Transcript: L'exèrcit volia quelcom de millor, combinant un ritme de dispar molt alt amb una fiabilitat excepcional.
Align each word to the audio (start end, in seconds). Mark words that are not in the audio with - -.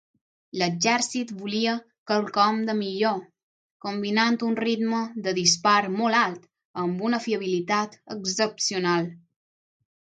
L'exèrcit 0.59 1.33
volia 1.41 1.75
quelcom 2.11 2.63
de 2.69 2.75
millor, 2.79 3.19
combinant 3.87 4.41
un 4.49 4.57
ritme 4.63 5.05
de 5.29 5.37
dispar 5.43 5.79
molt 6.01 6.21
alt 6.25 6.51
amb 6.87 7.09
una 7.11 7.23
fiabilitat 7.29 8.01
excepcional. 8.19 9.17